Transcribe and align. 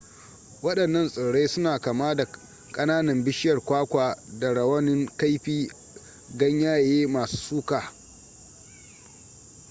wadannan 0.61 1.07
tsirrai 1.09 1.47
suna 1.47 1.79
kama 1.79 2.15
da 2.15 2.27
kananan 2.71 3.23
bishiyar 3.23 3.59
kwakwa 3.61 4.17
da 4.39 4.53
rawanin 4.53 5.05
kaifi 5.17 5.71
ganyaye 6.37 7.07
masu 7.07 7.37
suka 7.37 7.93